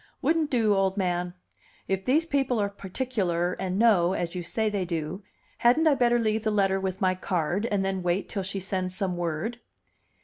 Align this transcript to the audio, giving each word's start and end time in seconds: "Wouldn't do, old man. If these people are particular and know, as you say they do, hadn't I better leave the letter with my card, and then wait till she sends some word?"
"Wouldn't 0.19 0.49
do, 0.49 0.73
old 0.73 0.97
man. 0.97 1.35
If 1.87 2.05
these 2.05 2.25
people 2.25 2.57
are 2.59 2.69
particular 2.71 3.53
and 3.59 3.77
know, 3.77 4.13
as 4.13 4.33
you 4.33 4.41
say 4.41 4.67
they 4.67 4.83
do, 4.83 5.21
hadn't 5.59 5.85
I 5.85 5.93
better 5.93 6.17
leave 6.17 6.43
the 6.43 6.49
letter 6.49 6.79
with 6.79 7.01
my 7.01 7.13
card, 7.13 7.67
and 7.67 7.85
then 7.85 8.01
wait 8.01 8.27
till 8.27 8.41
she 8.41 8.59
sends 8.59 8.95
some 8.95 9.15
word?" 9.15 9.59